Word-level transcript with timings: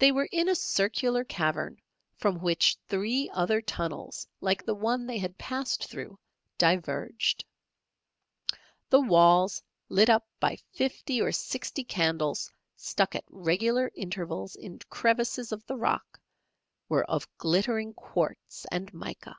They 0.00 0.10
were 0.10 0.28
in 0.32 0.48
a 0.48 0.56
circular 0.56 1.22
cavern 1.22 1.80
from 2.16 2.40
which 2.40 2.76
three 2.88 3.30
other 3.32 3.62
tunnels 3.62 4.26
like 4.40 4.66
the 4.66 4.74
one 4.74 5.06
they 5.06 5.18
had 5.18 5.38
passed 5.38 5.86
through, 5.88 6.18
diverged. 6.58 7.44
The 8.88 8.98
walls, 9.00 9.62
lit 9.88 10.10
up 10.10 10.26
by 10.40 10.56
fifty 10.72 11.22
or 11.22 11.30
sixty 11.30 11.84
candles 11.84 12.50
stuck 12.74 13.14
at 13.14 13.22
irregular 13.30 13.92
intervals 13.94 14.56
in 14.56 14.80
crevices 14.88 15.52
of 15.52 15.64
the 15.66 15.76
rock, 15.76 16.18
were 16.88 17.04
of 17.08 17.28
glittering 17.38 17.94
quartz 17.94 18.66
and 18.72 18.92
mica. 18.92 19.38